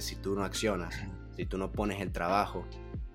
si 0.00 0.16
tú 0.16 0.34
no 0.34 0.42
accionas, 0.42 0.94
si 1.36 1.44
tú 1.44 1.58
no 1.58 1.70
pones 1.70 2.00
el 2.00 2.10
trabajo, 2.10 2.66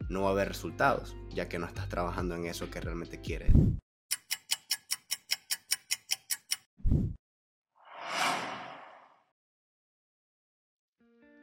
no 0.09 0.21
va 0.21 0.29
a 0.29 0.31
haber 0.31 0.47
resultados, 0.47 1.15
ya 1.31 1.49
que 1.49 1.57
no 1.57 1.65
estás 1.65 1.89
trabajando 1.89 2.35
en 2.35 2.45
eso 2.45 2.69
que 2.69 2.79
realmente 2.79 3.19
quieres. 3.19 3.51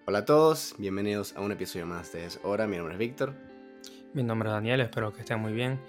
Hola 0.07 0.19
a 0.19 0.25
todos, 0.25 0.77
bienvenidos 0.79 1.35
a 1.37 1.41
un 1.41 1.51
episodio 1.51 1.85
más 1.85 2.13
de 2.13 2.25
Es 2.25 2.39
Hora. 2.45 2.69
Mi 2.69 2.77
nombre 2.77 2.95
es 2.95 3.01
Víctor. 3.01 3.35
Mi 4.15 4.23
nombre 4.23 4.49
es 4.49 4.55
Daniel, 4.55 4.81
espero 4.81 5.13
que 5.13 5.21
estén 5.21 5.41
muy 5.41 5.53
bien. 5.53 5.81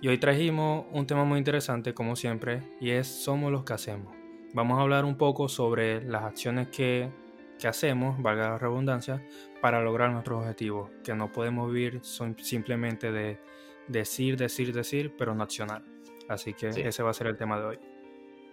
Y 0.00 0.06
hoy 0.08 0.18
trajimos 0.18 0.86
un 0.92 1.08
tema 1.08 1.24
muy 1.24 1.38
interesante, 1.38 1.92
como 1.92 2.14
siempre, 2.14 2.62
y 2.80 2.90
es 2.90 3.08
Somos 3.08 3.50
los 3.50 3.64
que 3.64 3.72
hacemos. 3.72 4.14
Vamos 4.54 4.78
a 4.78 4.82
hablar 4.82 5.04
un 5.04 5.16
poco 5.16 5.48
sobre 5.48 6.04
las 6.04 6.22
acciones 6.22 6.68
que, 6.68 7.10
que 7.58 7.68
hacemos, 7.68 8.20
valga 8.22 8.50
la 8.50 8.58
redundancia, 8.58 9.22
para 9.60 9.80
lograr 9.80 10.10
nuestros 10.10 10.40
objetivos, 10.40 10.90
que 11.02 11.14
no 11.14 11.32
podemos 11.32 11.72
vivir 11.72 12.00
simplemente 12.02 13.12
de 13.12 13.38
decir, 13.88 14.36
decir, 14.36 14.72
decir, 14.72 15.14
pero 15.16 15.34
no 15.34 15.42
accionar. 15.42 15.82
Así 16.28 16.54
que 16.54 16.68
ese 16.68 17.02
va 17.02 17.10
a 17.10 17.14
ser 17.14 17.28
el 17.28 17.36
tema 17.36 17.58
de 17.58 17.64
hoy. 17.64 17.78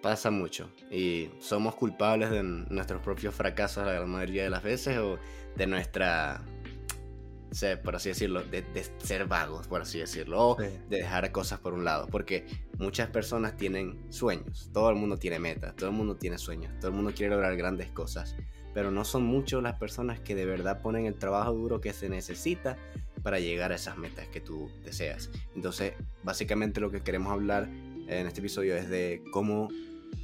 Pasa 0.02 0.30
mucho. 0.30 0.70
Y 0.92 1.30
somos 1.40 1.76
culpables 1.76 2.30
de 2.30 2.44
nuestros 2.44 3.02
propios 3.02 3.34
fracasos 3.34 3.86
la 3.86 4.06
mayoría 4.06 4.44
de 4.44 4.50
las 4.50 4.62
veces 4.62 4.98
o 4.98 5.18
de 5.56 5.68
nuestra 5.68 6.42
por 7.84 7.96
así 7.96 8.10
decirlo, 8.10 8.44
de, 8.44 8.64
ser 8.98 9.28
vagos, 9.28 9.68
por 9.68 9.82
así 9.82 10.00
decirlo, 10.00 10.50
o 10.50 10.56
de 10.56 10.80
dejar 10.90 11.32
cosas 11.32 11.60
por 11.60 11.74
un 11.74 11.84
lado, 11.86 12.08
porque 12.08 12.46
muchas 12.80 13.10
personas 13.10 13.56
tienen 13.56 14.12
sueños, 14.12 14.70
todo 14.74 14.90
el 14.90 14.96
mundo 14.96 15.18
tiene 15.18 15.40
metas, 15.40 15.76
todo 15.76 15.90
el 15.90 15.96
mundo 15.96 16.16
tiene 16.16 16.38
sueños, 16.38 16.74
todo 16.80 16.90
el 16.90 16.96
mundo 16.96 17.12
quiere 17.16 17.36
lograr 17.36 17.56
grandes 17.56 17.92
cosas, 17.92 18.36
pero 18.74 18.92
no 18.92 19.06
son 19.06 19.24
muchos 19.24 19.62
las 19.62 19.76
personas 19.76 20.20
que 20.20 20.36
de 20.36 20.46
verdad 20.46 20.82
ponen 20.82 21.06
el 21.06 21.16
trabajo 21.16 21.54
duro 21.54 21.82
que 21.82 21.94
se 21.94 22.10
necesita 22.10 22.78
para 23.22 23.40
llegar 23.40 23.72
a 23.72 23.76
esas 23.76 23.98
metas 23.98 24.28
que 24.28 24.42
tú 24.42 24.70
deseas. 24.84 25.30
Entonces, 25.56 25.94
básicamente 26.24 26.82
lo 26.82 26.92
que 26.92 27.02
queremos 27.02 27.32
hablar 27.32 27.70
en 28.08 28.28
este 28.28 28.42
episodio 28.42 28.76
es 28.76 28.90
de 28.90 29.24
cómo 29.32 29.70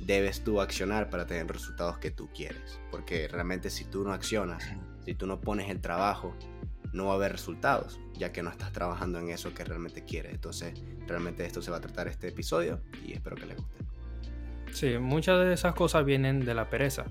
debes 0.02 0.44
tú 0.44 0.62
accionar 0.62 1.10
para 1.10 1.26
tener 1.26 1.48
resultados 1.48 1.98
que 1.98 2.12
tú 2.12 2.30
quieres, 2.34 2.80
porque 2.92 3.28
realmente 3.28 3.70
si 3.70 3.86
tú 3.86 4.04
no 4.04 4.12
accionas, 4.12 4.64
si 5.06 5.14
tú 5.16 5.28
no 5.28 5.42
pones 5.42 5.70
el 5.70 5.82
trabajo, 5.82 6.36
no 6.94 7.06
va 7.06 7.14
a 7.14 7.16
haber 7.16 7.32
resultados, 7.32 8.00
ya 8.14 8.32
que 8.32 8.44
no 8.44 8.50
estás 8.50 8.72
trabajando 8.72 9.20
en 9.20 9.30
eso 9.30 9.54
que 9.54 9.64
realmente 9.64 10.04
quieres. 10.04 10.34
Entonces, 10.34 10.74
realmente 11.08 11.46
esto 11.46 11.62
se 11.62 11.72
va 11.72 11.78
a 11.78 11.82
tratar 11.82 12.08
este 12.08 12.28
episodio 12.28 12.82
y 13.06 13.14
espero 13.14 13.36
que 13.36 13.46
les 13.46 13.58
guste. 13.58 13.78
Sí, 14.74 14.98
muchas 15.00 15.40
de 15.40 15.54
esas 15.54 15.74
cosas 15.74 16.06
vienen 16.06 16.46
de 16.46 16.54
la 16.54 16.70
pereza. 16.70 17.06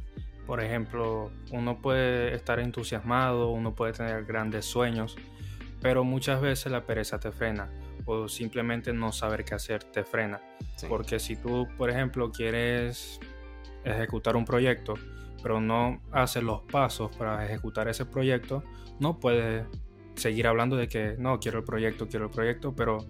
Por 0.48 0.64
ejemplo, 0.64 1.30
uno 1.52 1.82
puede 1.82 2.34
estar 2.34 2.58
entusiasmado, 2.58 3.50
uno 3.50 3.74
puede 3.74 3.92
tener 3.92 4.24
grandes 4.24 4.64
sueños, 4.64 5.14
pero 5.82 6.04
muchas 6.04 6.40
veces 6.40 6.72
la 6.72 6.86
pereza 6.86 7.20
te 7.20 7.30
frena 7.30 7.68
o 8.06 8.28
simplemente 8.28 8.94
no 8.94 9.12
saber 9.12 9.44
qué 9.44 9.54
hacer 9.54 9.84
te 9.84 10.04
frena. 10.04 10.40
Porque 10.88 11.18
si 11.18 11.36
tú, 11.36 11.68
por 11.76 11.90
ejemplo, 11.90 12.32
quieres 12.32 13.20
ejecutar 13.84 14.36
un 14.36 14.46
proyecto, 14.46 14.94
pero 15.42 15.60
no 15.60 16.00
haces 16.12 16.42
los 16.42 16.62
pasos 16.62 17.14
para 17.14 17.44
ejecutar 17.44 17.86
ese 17.86 18.06
proyecto, 18.06 18.64
no 19.00 19.20
puedes 19.20 19.66
seguir 20.14 20.46
hablando 20.46 20.76
de 20.76 20.88
que 20.88 21.16
no, 21.18 21.40
quiero 21.40 21.58
el 21.58 21.64
proyecto, 21.64 22.08
quiero 22.08 22.24
el 22.24 22.30
proyecto, 22.30 22.74
pero 22.74 23.06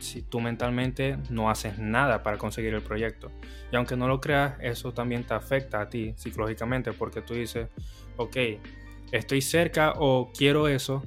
si 0.00 0.22
tú 0.22 0.40
mentalmente 0.40 1.18
no 1.30 1.50
haces 1.50 1.78
nada 1.78 2.22
para 2.22 2.38
conseguir 2.38 2.74
el 2.74 2.82
proyecto. 2.82 3.30
Y 3.72 3.76
aunque 3.76 3.96
no 3.96 4.08
lo 4.08 4.20
creas, 4.20 4.54
eso 4.60 4.92
también 4.92 5.24
te 5.24 5.34
afecta 5.34 5.80
a 5.80 5.88
ti 5.88 6.14
psicológicamente 6.16 6.92
porque 6.92 7.22
tú 7.22 7.34
dices, 7.34 7.68
ok, 8.16 8.36
estoy 9.12 9.42
cerca 9.42 9.92
o 9.96 10.30
quiero 10.36 10.68
eso, 10.68 11.02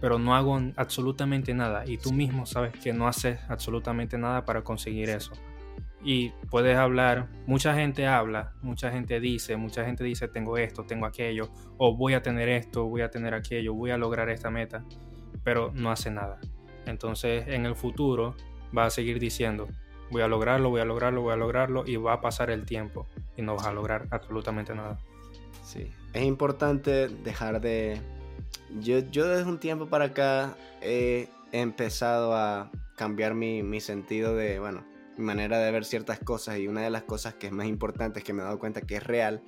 pero 0.00 0.18
no 0.18 0.34
hago 0.34 0.60
absolutamente 0.76 1.54
nada. 1.54 1.84
Y 1.86 1.98
tú 1.98 2.12
mismo 2.12 2.46
sabes 2.46 2.72
que 2.72 2.92
no 2.92 3.08
haces 3.08 3.38
absolutamente 3.48 4.18
nada 4.18 4.44
para 4.44 4.62
conseguir 4.62 5.08
eso 5.10 5.32
y 6.04 6.30
puedes 6.50 6.76
hablar, 6.76 7.28
mucha 7.46 7.74
gente 7.74 8.06
habla, 8.06 8.52
mucha 8.60 8.90
gente 8.90 9.20
dice, 9.20 9.56
mucha 9.56 9.84
gente 9.84 10.02
dice 10.02 10.28
tengo 10.28 10.58
esto, 10.58 10.84
tengo 10.84 11.06
aquello, 11.06 11.50
o 11.78 11.96
voy 11.96 12.14
a 12.14 12.22
tener 12.22 12.48
esto, 12.48 12.84
voy 12.86 13.02
a 13.02 13.10
tener 13.10 13.34
aquello, 13.34 13.74
voy 13.74 13.90
a 13.90 13.96
lograr 13.96 14.28
esta 14.28 14.50
meta, 14.50 14.84
pero 15.44 15.70
no 15.74 15.90
hace 15.90 16.10
nada. 16.10 16.40
Entonces 16.86 17.48
en 17.48 17.66
el 17.66 17.74
futuro 17.74 18.34
va 18.76 18.86
a 18.86 18.90
seguir 18.90 19.18
diciendo, 19.18 19.68
voy 20.10 20.22
a 20.22 20.28
lograrlo, 20.28 20.70
voy 20.70 20.80
a 20.80 20.84
lograrlo, 20.84 21.22
voy 21.22 21.32
a 21.32 21.36
lograrlo, 21.36 21.84
y 21.86 21.96
va 21.96 22.14
a 22.14 22.20
pasar 22.20 22.50
el 22.50 22.64
tiempo 22.64 23.06
y 23.36 23.42
no 23.42 23.56
vas 23.56 23.66
a 23.66 23.72
lograr 23.72 24.06
absolutamente 24.10 24.74
nada. 24.74 24.98
Sí, 25.64 25.90
es 26.12 26.22
importante 26.22 27.08
dejar 27.08 27.60
de... 27.60 28.00
Yo, 28.80 28.98
yo 29.10 29.26
desde 29.28 29.48
un 29.48 29.58
tiempo 29.58 29.86
para 29.86 30.06
acá 30.06 30.56
he 30.80 31.28
empezado 31.52 32.34
a 32.34 32.70
cambiar 32.96 33.34
mi, 33.34 33.62
mi 33.62 33.80
sentido 33.80 34.34
de, 34.34 34.58
bueno, 34.58 34.84
mi 35.16 35.24
manera 35.24 35.58
de 35.58 35.70
ver 35.70 35.84
ciertas 35.84 36.18
cosas 36.18 36.58
y 36.58 36.68
una 36.68 36.82
de 36.82 36.90
las 36.90 37.02
cosas 37.02 37.34
que 37.34 37.48
es 37.48 37.52
más 37.52 37.66
importante 37.66 38.22
que 38.22 38.32
me 38.32 38.40
he 38.40 38.44
dado 38.44 38.58
cuenta 38.58 38.80
que 38.80 38.96
es 38.96 39.04
real 39.04 39.42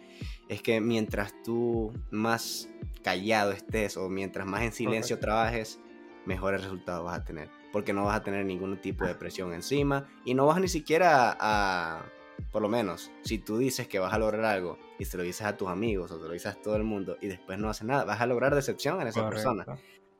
es 0.48 0.62
que 0.62 0.80
mientras 0.80 1.32
tú 1.42 1.92
más 2.10 2.68
callado 3.02 3.52
estés 3.52 3.96
o 3.96 4.08
mientras 4.08 4.46
más 4.46 4.62
en 4.62 4.72
silencio 4.72 5.18
trabajes, 5.18 5.80
mejores 6.26 6.62
resultados 6.62 7.04
vas 7.04 7.20
a 7.20 7.24
tener. 7.24 7.50
Porque 7.72 7.92
no 7.92 8.04
vas 8.04 8.16
a 8.16 8.22
tener 8.22 8.44
ningún 8.44 8.80
tipo 8.80 9.04
de 9.04 9.14
presión 9.14 9.52
encima 9.52 10.08
y 10.24 10.34
no 10.34 10.46
vas 10.46 10.60
ni 10.60 10.68
siquiera 10.68 11.36
a, 11.38 12.04
por 12.50 12.62
lo 12.62 12.68
menos, 12.68 13.10
si 13.22 13.38
tú 13.38 13.58
dices 13.58 13.88
que 13.88 13.98
vas 13.98 14.12
a 14.12 14.18
lograr 14.18 14.44
algo 14.44 14.78
y 14.98 15.04
se 15.04 15.16
lo 15.16 15.22
dices 15.22 15.46
a 15.46 15.56
tus 15.56 15.68
amigos 15.68 16.10
o 16.12 16.18
te 16.18 16.26
lo 16.26 16.32
dices 16.32 16.52
a 16.52 16.54
todo 16.54 16.76
el 16.76 16.84
mundo 16.84 17.16
y 17.20 17.28
después 17.28 17.58
no 17.58 17.68
haces 17.68 17.86
nada, 17.86 18.04
vas 18.04 18.20
a 18.20 18.26
lograr 18.26 18.54
decepción 18.54 19.00
en 19.00 19.08
esa 19.08 19.28
persona. 19.28 19.66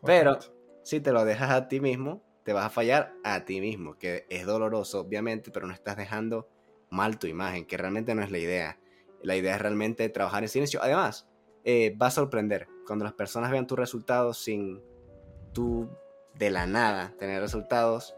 Pero 0.05 0.39
si 0.83 1.01
te 1.01 1.13
lo 1.13 1.25
dejas 1.25 1.51
a 1.51 1.69
ti 1.69 1.81
mismo, 1.81 2.23
te 2.43 2.53
vas 2.53 2.67
a 2.67 2.71
fallar 2.71 3.15
a 3.25 3.45
ti 3.45 3.61
mismo, 3.61 3.97
que 3.99 4.27
es 4.29 4.45
doloroso, 4.47 5.01
obviamente, 5.01 5.51
pero 5.51 5.67
no 5.67 5.73
estás 5.73 5.97
dejando 5.97 6.49
mal 6.91 7.19
tu 7.19 7.27
imagen, 7.27 7.67
que 7.67 7.77
realmente 7.77 8.15
no 8.15 8.23
es 8.23 8.31
la 8.31 8.39
idea. 8.39 8.79
La 9.23 9.37
idea 9.37 9.55
es 9.55 9.63
realmente 9.63 10.09
trabajar 10.11 10.43
en 10.43 10.49
silencio. 10.49 10.83
Además, 10.83 11.27
eh, 11.65 11.97
va 11.97 12.09
a 12.09 12.11
sorprender 12.11 12.69
cuando 12.87 13.05
las 13.05 13.15
personas 13.15 13.51
vean 13.51 13.67
tus 13.67 13.79
resultados 13.79 14.39
sin 14.39 14.83
tú 15.55 15.89
de 16.35 16.51
la 16.51 16.67
nada 16.67 17.15
tener 17.19 17.41
resultados, 17.41 18.15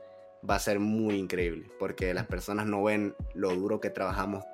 va 0.48 0.56
a 0.56 0.60
ser 0.60 0.80
muy 0.80 1.16
increíble, 1.16 1.70
porque 1.78 2.12
las 2.14 2.26
personas 2.26 2.66
no 2.66 2.82
ven 2.82 3.14
lo 3.34 3.54
duro 3.54 3.80
que 3.80 3.90
trabajamos 3.90 4.44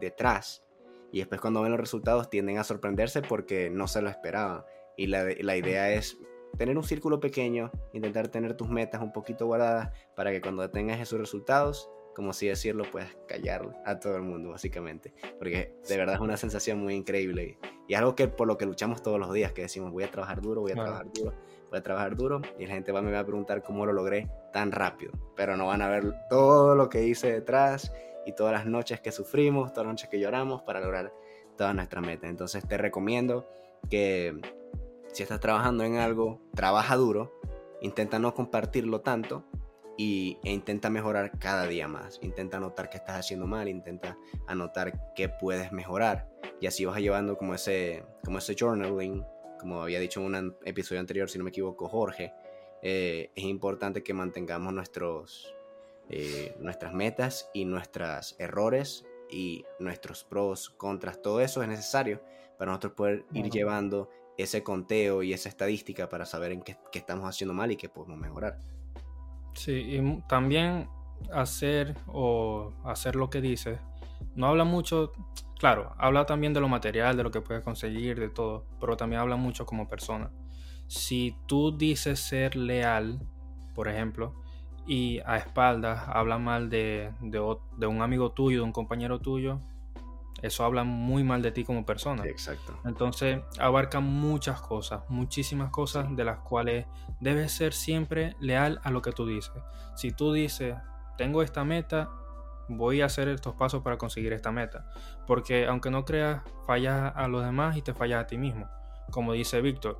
detrás. 0.00 0.64
Y 1.12 1.18
después 1.18 1.40
cuando 1.40 1.60
ven 1.60 1.72
los 1.72 1.80
resultados 1.80 2.30
tienden 2.30 2.58
a 2.58 2.64
sorprenderse 2.64 3.20
porque 3.20 3.68
no 3.68 3.88
se 3.88 4.00
lo 4.00 4.08
esperaban. 4.08 4.64
Y 4.96 5.08
la, 5.08 5.26
la 5.40 5.56
idea 5.56 5.92
es 5.92 6.16
tener 6.56 6.76
un 6.76 6.84
círculo 6.84 7.20
pequeño, 7.20 7.70
intentar 7.92 8.28
tener 8.28 8.54
tus 8.54 8.68
metas 8.68 9.02
un 9.02 9.12
poquito 9.12 9.46
guardadas 9.46 9.90
para 10.14 10.30
que 10.30 10.40
cuando 10.40 10.68
tengas 10.70 11.00
esos 11.00 11.18
resultados, 11.18 11.90
como 12.14 12.30
así 12.30 12.46
decirlo, 12.46 12.84
puedas 12.90 13.16
callar 13.26 13.80
a 13.84 13.98
todo 13.98 14.16
el 14.16 14.22
mundo, 14.22 14.50
básicamente. 14.50 15.12
Porque 15.38 15.74
de 15.88 15.96
verdad 15.96 16.16
es 16.16 16.20
una 16.20 16.36
sensación 16.36 16.78
muy 16.78 16.94
increíble 16.94 17.58
y, 17.88 17.94
algo 17.94 18.14
que 18.14 18.28
por 18.28 18.46
lo 18.46 18.56
que 18.56 18.66
luchamos 18.66 19.02
todos 19.02 19.18
los 19.18 19.32
días, 19.32 19.52
que 19.52 19.62
decimos 19.62 19.92
voy 19.92 20.04
a 20.04 20.10
trabajar 20.10 20.40
duro, 20.40 20.60
voy 20.60 20.72
a 20.72 20.74
trabajar 20.74 21.06
duro, 21.12 21.34
voy 21.70 21.78
a 21.78 21.82
trabajar 21.82 22.16
duro 22.16 22.40
y 22.58 22.66
la 22.66 22.74
gente 22.74 22.92
va, 22.92 23.02
me 23.02 23.10
va 23.10 23.20
a 23.20 23.24
preguntar 23.24 23.62
cómo 23.62 23.84
lo 23.84 23.92
logré 23.92 24.30
tan 24.52 24.70
rápido, 24.70 25.12
pero 25.34 25.56
no 25.56 25.66
van 25.66 25.82
a 25.82 25.88
ver 25.88 26.14
todo 26.28 26.76
lo 26.76 26.88
que 26.88 27.04
hice 27.04 27.32
detrás 27.32 27.92
y 28.26 28.32
todas 28.32 28.52
las 28.52 28.66
noches 28.66 29.00
que 29.00 29.10
sufrimos, 29.10 29.72
todas 29.72 29.86
las 29.86 29.94
noches 29.94 30.08
que 30.08 30.20
lloramos 30.20 30.62
para 30.62 30.80
lograr 30.80 31.12
todas 31.56 31.74
nuestras 31.74 32.04
metas. 32.04 32.30
Entonces 32.30 32.66
te 32.66 32.78
recomiendo 32.78 33.48
que 33.90 34.40
si 35.12 35.22
estás 35.22 35.40
trabajando 35.40 35.82
en 35.82 35.96
algo, 35.96 36.40
trabaja 36.54 36.96
duro, 36.96 37.32
intenta 37.80 38.18
no 38.18 38.34
compartirlo 38.34 39.00
tanto 39.00 39.44
y, 39.96 40.38
e 40.44 40.52
intenta 40.52 40.90
mejorar 40.90 41.38
cada 41.38 41.66
día 41.66 41.88
más. 41.88 42.18
Intenta 42.22 42.56
anotar 42.56 42.90
qué 42.90 42.98
estás 42.98 43.18
haciendo 43.18 43.46
mal, 43.46 43.68
intenta 43.68 44.16
anotar 44.46 45.14
qué 45.14 45.28
puedes 45.28 45.72
mejorar 45.72 46.28
y 46.60 46.66
así 46.66 46.84
vas 46.84 46.98
llevando 47.00 47.36
como 47.36 47.54
ese, 47.54 48.04
como 48.24 48.38
ese 48.38 48.54
journaling, 48.58 49.24
como 49.58 49.82
había 49.82 50.00
dicho 50.00 50.20
en 50.20 50.34
un 50.34 50.56
episodio 50.64 51.00
anterior, 51.00 51.28
si 51.28 51.38
no 51.38 51.44
me 51.44 51.50
equivoco, 51.50 51.88
Jorge. 51.88 52.32
Eh, 52.82 53.30
es 53.34 53.44
importante 53.44 54.02
que 54.02 54.14
mantengamos 54.14 54.72
nuestros, 54.72 55.54
eh, 56.08 56.56
nuestras 56.58 56.94
metas 56.94 57.50
y 57.52 57.64
nuestros 57.64 58.36
errores 58.38 59.04
y 59.30 59.64
nuestros 59.78 60.24
pros, 60.24 60.70
contras, 60.70 61.20
todo 61.22 61.40
eso 61.40 61.62
es 61.62 61.68
necesario 61.68 62.20
para 62.58 62.72
nosotros 62.72 62.94
poder 62.94 63.24
ir 63.32 63.48
llevando 63.48 64.10
ese 64.36 64.62
conteo 64.62 65.22
y 65.22 65.32
esa 65.32 65.48
estadística 65.48 66.08
para 66.08 66.26
saber 66.26 66.52
en 66.52 66.62
qué, 66.62 66.76
estamos 66.92 67.26
haciendo 67.26 67.54
mal 67.54 67.70
y 67.70 67.76
qué 67.76 67.88
podemos 67.88 68.18
mejorar. 68.18 68.58
Sí, 69.60 69.72
y 69.72 70.22
también 70.26 70.88
hacer 71.34 71.94
o 72.06 72.72
hacer 72.82 73.14
lo 73.14 73.28
que 73.28 73.42
dices, 73.42 73.78
no 74.34 74.46
habla 74.46 74.64
mucho, 74.64 75.12
claro, 75.58 75.94
habla 75.98 76.24
también 76.24 76.54
de 76.54 76.60
lo 76.60 76.68
material, 76.68 77.14
de 77.14 77.24
lo 77.24 77.30
que 77.30 77.42
puedes 77.42 77.62
conseguir, 77.62 78.18
de 78.18 78.30
todo, 78.30 78.64
pero 78.80 78.96
también 78.96 79.20
habla 79.20 79.36
mucho 79.36 79.66
como 79.66 79.86
persona. 79.86 80.30
Si 80.86 81.36
tú 81.46 81.76
dices 81.76 82.20
ser 82.20 82.56
leal, 82.56 83.20
por 83.74 83.88
ejemplo, 83.88 84.34
y 84.86 85.18
a 85.26 85.36
espaldas 85.36 86.04
habla 86.08 86.38
mal 86.38 86.70
de, 86.70 87.12
de 87.20 87.86
un 87.86 88.00
amigo 88.00 88.32
tuyo, 88.32 88.60
de 88.60 88.64
un 88.64 88.72
compañero 88.72 89.18
tuyo, 89.18 89.60
eso 90.42 90.64
habla 90.64 90.84
muy 90.84 91.24
mal 91.24 91.42
de 91.42 91.52
ti 91.52 91.64
como 91.64 91.84
persona. 91.84 92.24
exacto. 92.24 92.78
Entonces 92.84 93.40
abarca 93.58 94.00
muchas 94.00 94.60
cosas, 94.60 95.02
muchísimas 95.08 95.70
cosas 95.70 96.14
de 96.16 96.24
las 96.24 96.38
cuales 96.38 96.86
debes 97.20 97.52
ser 97.52 97.72
siempre 97.72 98.36
leal 98.40 98.80
a 98.82 98.90
lo 98.90 99.02
que 99.02 99.12
tú 99.12 99.26
dices. 99.26 99.52
Si 99.94 100.12
tú 100.12 100.32
dices, 100.32 100.76
tengo 101.16 101.42
esta 101.42 101.64
meta, 101.64 102.10
voy 102.68 103.02
a 103.02 103.06
hacer 103.06 103.28
estos 103.28 103.54
pasos 103.54 103.82
para 103.82 103.98
conseguir 103.98 104.32
esta 104.32 104.52
meta. 104.52 104.86
Porque 105.26 105.66
aunque 105.66 105.90
no 105.90 106.04
creas, 106.04 106.42
fallas 106.66 107.12
a 107.14 107.28
los 107.28 107.44
demás 107.44 107.76
y 107.76 107.82
te 107.82 107.94
fallas 107.94 108.24
a 108.24 108.26
ti 108.26 108.38
mismo. 108.38 108.68
Como 109.10 109.32
dice 109.32 109.60
Víctor, 109.60 109.98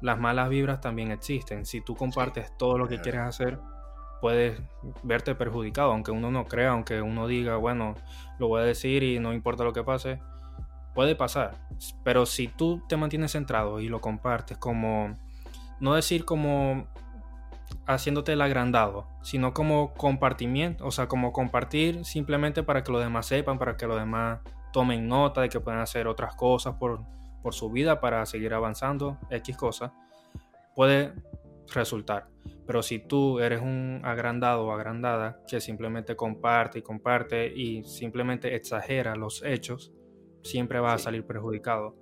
las 0.00 0.18
malas 0.18 0.48
vibras 0.48 0.80
también 0.80 1.10
existen. 1.10 1.66
Si 1.66 1.80
tú 1.80 1.96
compartes 1.96 2.56
todo 2.56 2.78
lo 2.78 2.88
que 2.88 3.00
quieres 3.00 3.22
hacer, 3.22 3.58
puedes 4.20 4.60
verte 5.02 5.34
perjudicado, 5.34 5.92
aunque 5.92 6.10
uno 6.10 6.30
no 6.30 6.44
crea, 6.44 6.70
aunque 6.70 7.00
uno 7.02 7.26
diga, 7.26 7.56
bueno, 7.56 7.94
lo 8.38 8.48
voy 8.48 8.62
a 8.62 8.64
decir 8.64 9.02
y 9.02 9.18
no 9.18 9.32
importa 9.32 9.64
lo 9.64 9.72
que 9.72 9.82
pase, 9.82 10.20
puede 10.94 11.16
pasar. 11.16 11.54
Pero 12.04 12.26
si 12.26 12.48
tú 12.48 12.82
te 12.88 12.96
mantienes 12.96 13.32
centrado 13.32 13.80
y 13.80 13.88
lo 13.88 14.00
compartes 14.00 14.58
como, 14.58 15.14
no 15.80 15.94
decir 15.94 16.24
como 16.24 16.86
haciéndote 17.86 18.32
el 18.32 18.42
agrandado, 18.42 19.06
sino 19.22 19.52
como 19.54 19.94
compartimiento, 19.94 20.86
o 20.86 20.90
sea, 20.90 21.08
como 21.08 21.32
compartir 21.32 22.04
simplemente 22.04 22.62
para 22.62 22.82
que 22.82 22.92
los 22.92 23.02
demás 23.02 23.26
sepan, 23.26 23.58
para 23.58 23.76
que 23.76 23.86
los 23.86 23.98
demás 23.98 24.40
tomen 24.72 25.08
nota 25.08 25.40
de 25.40 25.48
que 25.48 25.60
pueden 25.60 25.80
hacer 25.80 26.06
otras 26.06 26.34
cosas 26.34 26.74
por, 26.76 27.00
por 27.42 27.54
su 27.54 27.70
vida 27.70 28.00
para 28.00 28.24
seguir 28.26 28.54
avanzando, 28.54 29.18
X 29.30 29.56
cosas, 29.56 29.92
puede 30.74 31.12
resultar. 31.72 32.28
Pero 32.66 32.82
si 32.82 32.98
tú 32.98 33.40
eres 33.40 33.60
un 33.60 34.00
agrandado 34.04 34.66
o 34.66 34.72
agrandada 34.72 35.42
que 35.48 35.60
simplemente 35.60 36.14
comparte 36.14 36.80
y 36.80 36.82
comparte 36.82 37.46
y 37.46 37.82
simplemente 37.84 38.54
exagera 38.54 39.16
los 39.16 39.42
hechos, 39.44 39.92
siempre 40.42 40.80
va 40.80 40.94
a 40.94 40.98
salir 40.98 41.24
perjudicado. 41.24 41.96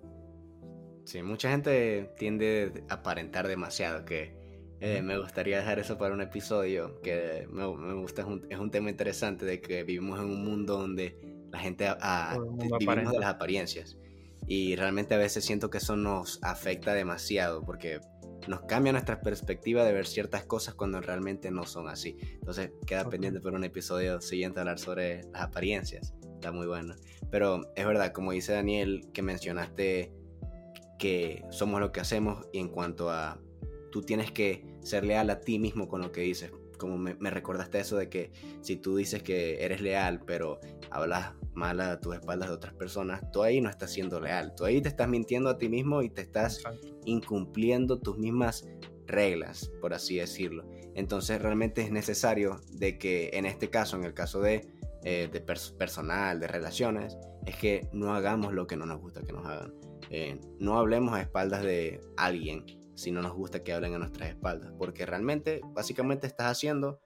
Sí, 1.05 1.23
mucha 1.23 1.51
gente 1.51 2.13
tiende 2.19 2.85
a 2.89 2.95
aparentar 2.95 3.49
demasiado, 3.49 4.05
que 4.05 4.37
eh, 4.81 5.03
me 5.03 5.19
gustaría 5.19 5.59
dejar 5.59 5.79
eso 5.79 5.99
para 5.99 6.15
un 6.15 6.21
episodio, 6.21 7.01
que 7.01 7.49
me, 7.51 7.67
gusta, 7.95 8.27
es 8.49 8.59
un, 8.59 8.71
tema 8.71 8.91
interesante 8.91 9.45
de 9.45 9.61
que 9.61 9.83
vivimos 9.83 10.21
en 10.21 10.27
un 10.27 10.45
mundo 10.45 10.77
donde 10.79 11.19
la 11.51 11.59
gente 11.59 11.87
a, 11.89 12.39
vivimos 12.79 13.13
de 13.13 13.19
las 13.19 13.31
apariencias. 13.31 13.97
Y 14.47 14.77
realmente 14.77 15.15
a 15.15 15.19
veces 15.19 15.45
siento 15.45 15.69
que 15.69 15.79
eso 15.79 15.97
nos 15.97 16.39
afecta 16.43 16.95
demasiado, 16.95 17.65
porque 17.65 18.01
nos 18.49 18.63
cambia 18.63 18.93
nuestra 18.93 19.21
perspectiva 19.21 19.85
de 19.85 19.93
ver 19.93 20.07
ciertas 20.07 20.45
cosas 20.45 20.75
cuando 20.75 21.01
realmente 21.01 21.51
no 21.51 21.65
son 21.67 21.89
así. 21.89 22.17
Entonces 22.35 22.73
queda 22.87 23.09
pendiente 23.09 23.41
por 23.41 23.55
un 23.55 23.65
episodio 23.65 24.21
siguiente 24.21 24.61
hablar 24.61 24.79
sobre 24.79 25.25
las 25.33 25.43
apariencias. 25.43 26.15
Está 26.35 26.53
muy 26.53 26.67
bueno. 26.67 26.95
Pero 27.31 27.73
es 27.77 27.87
verdad, 27.87 28.13
como 28.13 28.33
dice 28.33 28.53
Daniel, 28.53 29.09
que 29.13 29.23
mencionaste 29.23 30.13
que 30.99 31.45
somos 31.51 31.81
lo 31.81 31.93
que 31.93 32.01
hacemos 32.01 32.47
y 32.53 32.59
en 32.59 32.69
cuanto 32.69 33.11
a 33.11 33.39
tú 33.93 34.03
tienes 34.03 34.33
que 34.33 34.65
ser 34.81 35.05
leal 35.05 35.31
a 35.31 35.41
ti 35.41 35.59
mismo 35.59 35.89
con 35.89 36.03
lo 36.03 36.13
que 36.13 36.23
dices 36.23 36.51
como 36.79 36.97
me, 36.97 37.31
recordaste 37.31 37.81
eso 37.81 37.97
de 37.97 38.09
que 38.09 38.33
si 38.63 38.77
tú 38.77 38.97
dices 38.97 39.23
que 39.23 39.65
eres 39.65 39.81
leal, 39.81 40.21
pero 40.27 40.61
hablas 40.91 41.35
mal 41.55 41.81
a 41.81 42.01
tus 42.01 42.15
espaldas 42.15 42.49
de 42.49 42.55
otras 42.55 42.75
personas, 42.75 43.31
tú 43.33 43.43
ahí 43.43 43.61
no 43.61 43.69
estás 43.69 43.93
siendo 43.93 44.21
leal. 44.21 44.55
Tú 44.55 44.65
ahí 44.65 44.81
te 44.81 44.89
estás 44.89 45.09
mintiendo 45.09 45.51
a 45.51 45.59
ti 45.59 45.69
mismo 45.69 46.03
y 46.03 46.11
te 46.11 46.23
estás 46.23 46.63
incumpliendo 47.05 47.99
tus 47.99 48.17
mismas 48.17 48.67
reglas, 49.07 49.71
por 49.81 49.93
así 49.93 50.17
decirlo. 50.17 50.65
Entonces 50.95 51.43
realmente 51.43 51.83
es 51.83 51.91
necesario 51.91 52.61
de 52.73 52.99
que 52.99 53.31
en 53.33 53.47
este 53.47 53.71
caso, 53.71 53.97
en 53.97 54.05
el 54.05 54.15
caso 54.15 54.41
de, 54.41 54.67
eh, 55.05 55.29
de 55.33 55.41
personal, 55.41 56.41
de 56.41 56.47
relaciones, 56.47 57.19
es 57.47 57.57
que 57.57 57.89
no 57.93 58.15
hagamos 58.15 58.53
lo 58.53 58.67
que 58.67 58.77
no 58.77 58.87
nos 58.87 59.01
gusta 59.01 59.23
que 59.23 59.33
nos 59.33 59.47
hagan. 59.47 59.75
Eh, 60.11 60.41
no 60.59 60.79
hablemos 60.79 61.15
a 61.15 61.21
espaldas 61.21 61.63
de 61.63 62.01
alguien 62.17 62.65
si 62.99 63.13
no 63.13 63.23
nos 63.23 63.33
gusta 63.33 63.63
que 63.63 63.73
hablen 63.73 63.95
a 63.95 63.99
nuestras 63.99 64.29
espaldas, 64.29 64.73
porque 64.77 65.07
realmente, 65.07 65.61
básicamente 65.67 66.27
estás 66.27 66.51
haciendo 66.51 67.01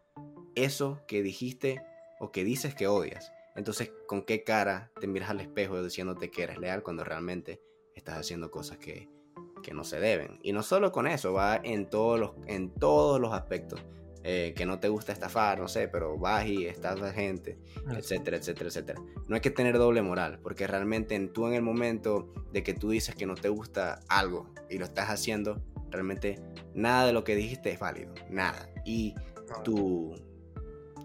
eso 0.55 1.03
que 1.07 1.23
dijiste 1.23 1.83
o 2.19 2.33
que 2.33 2.45
dices 2.45 2.75
que 2.75 2.87
odias. 2.87 3.31
Entonces, 3.57 3.93
¿con 4.07 4.23
qué 4.23 4.43
cara 4.43 4.91
te 4.99 5.07
miras 5.07 5.29
al 5.29 5.41
espejo 5.41 5.83
diciéndote 5.83 6.31
que 6.31 6.45
eres 6.45 6.57
leal 6.57 6.83
cuando 6.83 7.05
realmente 7.05 7.61
estás 7.95 8.17
haciendo 8.17 8.51
cosas 8.51 8.79
que, 8.79 9.11
que 9.63 9.75
no 9.75 9.85
se 9.85 10.01
deben? 10.01 10.41
Y 10.43 10.55
no 10.55 10.63
solo 10.63 10.93
con 10.93 11.07
eso, 11.07 11.35
va 11.35 11.61
en 11.63 11.91
todos 11.91 12.19
los, 12.19 12.31
en 12.47 12.71
todos 12.71 13.21
los 13.21 13.35
aspectos. 13.35 13.85
Eh, 14.25 14.55
que 14.57 14.67
no 14.67 14.79
te 14.79 14.89
gusta 14.89 15.13
estafar, 15.13 15.59
no 15.59 15.67
sé, 15.67 15.89
pero 15.89 16.17
vas 16.17 16.47
y 16.47 16.65
estafas 16.65 17.13
gente, 17.13 17.59
etcétera, 17.91 18.37
etcétera, 18.37 18.69
etcétera. 18.69 19.03
No 19.27 19.35
hay 19.35 19.41
que 19.41 19.51
tener 19.51 19.77
doble 19.77 20.01
moral, 20.01 20.39
porque 20.41 20.69
realmente 20.69 21.17
en, 21.17 21.33
tú 21.33 21.49
en 21.49 21.55
el 21.55 21.63
momento 21.63 22.33
de 22.53 22.63
que 22.63 22.73
tú 22.73 22.91
dices 22.91 23.17
que 23.17 23.27
no 23.27 23.35
te 23.35 23.49
gusta 23.49 23.99
algo 24.09 24.49
y 24.71 24.79
lo 24.79 24.85
estás 24.85 25.11
haciendo, 25.11 25.61
realmente 25.93 26.41
nada 26.75 27.07
de 27.07 27.13
lo 27.13 27.23
que 27.23 27.37
dijiste 27.37 27.71
es 27.71 27.79
válido, 27.79 28.13
nada. 28.29 28.69
Y 28.85 29.15
tu, 29.63 30.15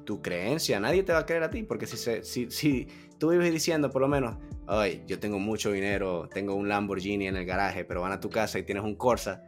tu 0.06 0.22
creencia, 0.22 0.80
nadie 0.80 1.04
te 1.04 1.14
va 1.14 1.20
a 1.20 1.26
creer 1.26 1.44
a 1.44 1.50
ti, 1.50 1.64
porque 1.64 1.86
si, 1.86 1.98
se, 1.98 2.24
si, 2.24 2.50
si 2.50 2.88
tú 3.20 3.30
vives 3.30 3.52
diciendo 3.52 3.92
por 3.92 4.02
lo 4.02 4.08
menos, 4.08 4.38
ay, 4.68 5.04
yo 5.06 5.20
tengo 5.20 5.40
mucho 5.40 5.72
dinero, 5.72 6.28
tengo 6.34 6.56
un 6.56 6.68
Lamborghini 6.68 7.28
en 7.28 7.36
el 7.36 7.46
garaje, 7.46 7.86
pero 7.86 8.02
van 8.02 8.14
a 8.14 8.20
tu 8.20 8.30
casa 8.30 8.58
y 8.58 8.64
tienes 8.64 8.84
un 8.84 8.96
Corsa, 8.96 9.44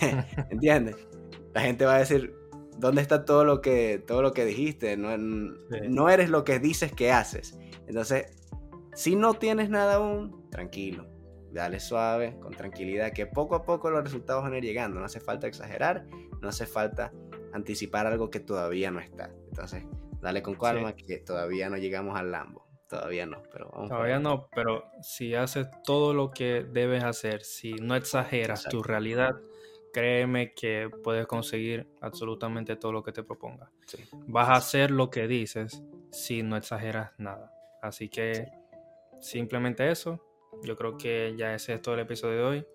¿entiendes? 0.50 0.96
La 1.54 1.62
gente 1.62 1.84
va 1.84 1.96
a 1.96 1.98
decir, 1.98 2.34
¿dónde 2.78 3.02
está 3.02 3.24
todo 3.24 3.44
lo 3.44 3.60
que, 3.60 4.02
todo 4.06 4.22
lo 4.22 4.32
que 4.32 4.44
dijiste? 4.44 4.96
No, 4.96 5.16
no 5.16 6.10
eres 6.10 6.30
lo 6.30 6.44
que 6.44 6.58
dices 6.58 6.92
que 6.92 7.10
haces. 7.10 7.58
Entonces, 7.86 8.26
si 8.94 9.16
no 9.16 9.34
tienes 9.34 9.70
nada 9.70 9.94
aún, 9.94 10.48
tranquilo. 10.50 11.06
Dale 11.52 11.80
suave, 11.80 12.38
con 12.40 12.52
tranquilidad, 12.52 13.12
que 13.12 13.26
poco 13.26 13.54
a 13.54 13.64
poco 13.64 13.90
los 13.90 14.04
resultados 14.04 14.42
van 14.42 14.52
a 14.52 14.58
ir 14.58 14.64
llegando. 14.64 15.00
No 15.00 15.06
hace 15.06 15.20
falta 15.20 15.46
exagerar, 15.46 16.06
no 16.40 16.48
hace 16.48 16.66
falta 16.66 17.12
anticipar 17.52 18.06
algo 18.06 18.30
que 18.30 18.40
todavía 18.40 18.90
no 18.90 19.00
está. 19.00 19.30
Entonces, 19.48 19.84
dale 20.20 20.42
con 20.42 20.54
calma, 20.54 20.94
que 20.94 21.18
todavía 21.18 21.70
no 21.70 21.76
llegamos 21.76 22.18
al 22.18 22.30
Lambo. 22.30 22.66
Todavía 22.88 23.26
no, 23.26 23.42
pero 23.52 23.70
vamos 23.70 23.90
Todavía 23.90 24.18
no, 24.18 24.48
pero 24.54 24.84
si 25.02 25.34
haces 25.34 25.68
todo 25.84 26.14
lo 26.14 26.30
que 26.30 26.64
debes 26.64 27.04
hacer, 27.04 27.42
si 27.42 27.74
no 27.74 27.94
exageras 27.94 28.64
tu 28.64 28.82
realidad, 28.82 29.36
créeme 29.92 30.54
que 30.54 30.90
puedes 31.04 31.26
conseguir 31.26 31.86
absolutamente 32.00 32.76
todo 32.76 32.92
lo 32.92 33.02
que 33.02 33.12
te 33.12 33.22
proponga. 33.22 33.70
Vas 34.26 34.48
a 34.48 34.54
hacer 34.54 34.90
lo 34.90 35.10
que 35.10 35.28
dices 35.28 35.82
si 36.10 36.42
no 36.42 36.56
exageras 36.56 37.10
nada. 37.18 37.52
Así 37.82 38.08
que 38.08 38.48
simplemente 39.20 39.90
eso. 39.90 40.24
Yo 40.62 40.76
creo 40.76 40.96
que 40.96 41.34
ya 41.36 41.54
ese 41.54 41.74
es 41.74 41.82
todo 41.82 41.94
el 41.94 42.00
episodio 42.00 42.36
de 42.36 42.44
hoy. 42.44 42.66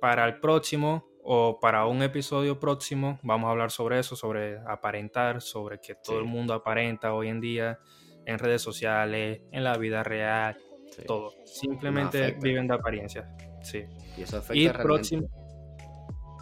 Para 0.00 0.26
el 0.26 0.40
próximo 0.40 1.08
o 1.22 1.58
para 1.58 1.86
un 1.86 2.02
episodio 2.02 2.60
próximo 2.60 3.18
vamos 3.22 3.48
a 3.48 3.50
hablar 3.50 3.70
sobre 3.70 3.98
eso, 3.98 4.14
sobre 4.14 4.58
aparentar, 4.66 5.42
sobre 5.42 5.80
que 5.80 5.94
todo 5.96 6.18
el 6.18 6.24
mundo 6.24 6.54
aparenta 6.54 7.12
hoy 7.12 7.28
en 7.28 7.40
día 7.40 7.80
en 8.26 8.38
redes 8.38 8.60
sociales, 8.60 9.40
en 9.52 9.64
la 9.64 9.76
vida 9.78 10.02
real, 10.02 10.58
todo. 11.06 11.32
Simplemente 11.44 12.36
viven 12.40 12.66
de 12.66 12.74
apariencias. 12.74 13.26
Sí. 13.62 13.84
Y 14.16 14.22
eso 14.22 14.38
afecta 14.38 14.82
próximo 14.82 15.28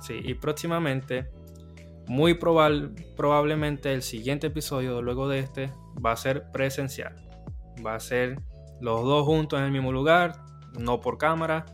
Sí, 0.02 0.20
y 0.22 0.34
próximamente, 0.34 1.30
muy 2.06 2.34
probablemente 2.34 3.94
el 3.94 4.02
siguiente 4.02 4.48
episodio 4.48 5.00
luego 5.00 5.28
de 5.28 5.38
este 5.38 5.72
va 6.04 6.12
a 6.12 6.16
ser 6.16 6.50
presencial. 6.52 7.16
Va 7.84 7.94
a 7.94 8.00
ser 8.00 8.38
los 8.82 9.02
dos 9.02 9.24
juntos 9.24 9.58
en 9.58 9.64
el 9.64 9.72
mismo 9.72 9.92
lugar, 9.92 10.43
no 10.78 11.00
por 11.00 11.18
cámara. 11.18 11.66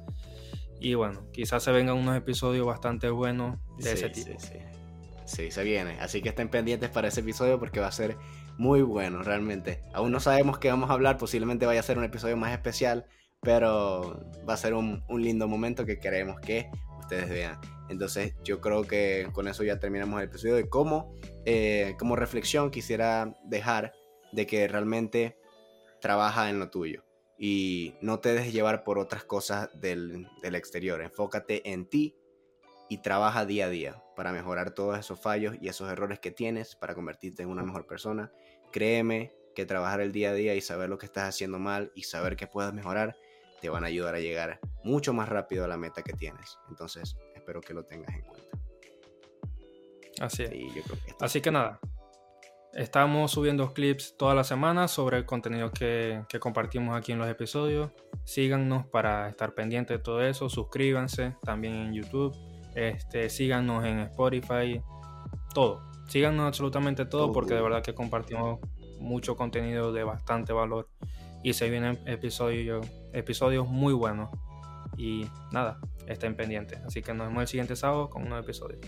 Y 0.80 0.94
bueno, 0.94 1.30
quizás 1.32 1.62
se 1.62 1.72
vengan 1.72 1.96
unos 1.96 2.16
episodios 2.16 2.66
bastante 2.66 3.10
buenos 3.10 3.58
de 3.78 3.92
ese 3.92 4.08
tipo. 4.08 4.38
Sí, 4.40 4.48
sí. 4.48 4.58
sí, 5.26 5.50
se 5.50 5.62
viene. 5.62 5.98
Así 6.00 6.22
que 6.22 6.30
estén 6.30 6.48
pendientes 6.48 6.88
para 6.88 7.08
ese 7.08 7.20
episodio 7.20 7.58
porque 7.58 7.80
va 7.80 7.88
a 7.88 7.92
ser 7.92 8.16
muy 8.56 8.82
bueno, 8.82 9.22
realmente. 9.22 9.82
Aún 9.92 10.10
no 10.12 10.20
sabemos 10.20 10.58
qué 10.58 10.68
vamos 10.68 10.90
a 10.90 10.94
hablar, 10.94 11.18
posiblemente 11.18 11.66
vaya 11.66 11.80
a 11.80 11.82
ser 11.82 11.98
un 11.98 12.04
episodio 12.04 12.36
más 12.36 12.52
especial, 12.52 13.06
pero 13.42 14.24
va 14.48 14.54
a 14.54 14.56
ser 14.56 14.74
un, 14.74 15.04
un 15.08 15.22
lindo 15.22 15.48
momento 15.48 15.84
que 15.84 15.98
queremos 15.98 16.40
que 16.40 16.70
ustedes 17.00 17.28
vean. 17.28 17.58
Entonces 17.90 18.34
yo 18.44 18.60
creo 18.60 18.84
que 18.84 19.28
con 19.32 19.48
eso 19.48 19.64
ya 19.64 19.78
terminamos 19.80 20.20
el 20.20 20.28
episodio 20.28 20.54
de 20.54 20.68
cómo, 20.68 21.14
eh, 21.44 21.94
como 21.98 22.16
reflexión 22.16 22.70
quisiera 22.70 23.36
dejar 23.44 23.92
de 24.32 24.46
que 24.46 24.66
realmente 24.68 25.36
trabaja 26.00 26.48
en 26.48 26.58
lo 26.58 26.70
tuyo 26.70 27.04
y 27.42 27.94
no 28.02 28.20
te 28.20 28.34
dejes 28.34 28.52
llevar 28.52 28.84
por 28.84 28.98
otras 28.98 29.24
cosas 29.24 29.70
del, 29.80 30.28
del 30.42 30.54
exterior. 30.54 31.00
Enfócate 31.00 31.72
en 31.72 31.86
ti 31.86 32.14
y 32.90 32.98
trabaja 32.98 33.46
día 33.46 33.64
a 33.64 33.68
día 33.70 34.04
para 34.14 34.30
mejorar 34.30 34.72
todos 34.74 34.98
esos 34.98 35.18
fallos 35.18 35.56
y 35.58 35.68
esos 35.68 35.90
errores 35.90 36.18
que 36.18 36.30
tienes 36.30 36.76
para 36.76 36.94
convertirte 36.94 37.42
en 37.42 37.48
una 37.48 37.62
mejor 37.62 37.86
persona. 37.86 38.30
Créeme 38.70 39.32
que 39.54 39.64
trabajar 39.64 40.02
el 40.02 40.12
día 40.12 40.30
a 40.30 40.34
día 40.34 40.54
y 40.54 40.60
saber 40.60 40.90
lo 40.90 40.98
que 40.98 41.06
estás 41.06 41.30
haciendo 41.30 41.58
mal 41.58 41.90
y 41.94 42.02
saber 42.02 42.36
que 42.36 42.46
puedes 42.46 42.74
mejorar 42.74 43.16
te 43.62 43.70
van 43.70 43.84
a 43.84 43.86
ayudar 43.86 44.14
a 44.14 44.20
llegar 44.20 44.60
mucho 44.84 45.14
más 45.14 45.28
rápido 45.28 45.64
a 45.64 45.68
la 45.68 45.78
meta 45.78 46.02
que 46.02 46.12
tienes. 46.12 46.58
Entonces, 46.68 47.16
espero 47.34 47.62
que 47.62 47.72
lo 47.72 47.84
tengas 47.84 48.14
en 48.14 48.22
cuenta. 48.22 48.58
Así 50.20 50.42
es. 50.42 50.52
Así 51.20 51.40
que 51.40 51.50
nada, 51.50 51.80
Estamos 52.74 53.32
subiendo 53.32 53.72
clips 53.72 54.16
toda 54.16 54.34
la 54.34 54.44
semana 54.44 54.86
sobre 54.86 55.18
el 55.18 55.26
contenido 55.26 55.72
que, 55.72 56.22
que, 56.28 56.38
compartimos 56.38 56.96
aquí 56.96 57.10
en 57.10 57.18
los 57.18 57.28
episodios. 57.28 57.90
Síganos 58.24 58.86
para 58.86 59.28
estar 59.28 59.54
pendientes 59.54 59.98
de 59.98 60.02
todo 60.02 60.22
eso. 60.22 60.48
Suscríbanse 60.48 61.34
también 61.42 61.74
en 61.74 61.94
YouTube. 61.94 62.32
Este, 62.76 63.28
síganos 63.28 63.84
en 63.84 63.98
Spotify. 64.00 64.80
Todo. 65.52 65.82
Síganos 66.06 66.46
absolutamente 66.46 67.06
todo 67.06 67.32
porque 67.32 67.54
de 67.54 67.62
verdad 67.62 67.82
que 67.82 67.94
compartimos 67.94 68.60
mucho 69.00 69.36
contenido 69.36 69.92
de 69.92 70.04
bastante 70.04 70.52
valor. 70.52 70.88
Y 71.42 71.54
se 71.54 71.70
vienen 71.70 71.98
episodios, 72.06 72.86
episodios 73.12 73.66
muy 73.66 73.94
buenos. 73.94 74.30
Y 74.96 75.26
nada, 75.50 75.80
estén 76.06 76.36
pendientes. 76.36 76.80
Así 76.84 77.02
que 77.02 77.14
nos 77.14 77.26
vemos 77.26 77.42
el 77.42 77.48
siguiente 77.48 77.74
sábado 77.74 78.10
con 78.10 78.22
un 78.22 78.28
nuevo 78.28 78.44
episodio. 78.44 78.78